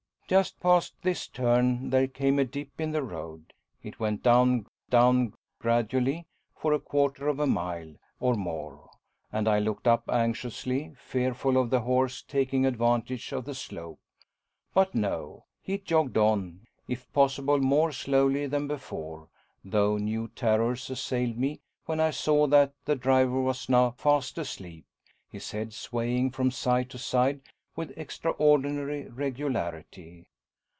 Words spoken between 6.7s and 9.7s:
a quarter of a mile or more, and I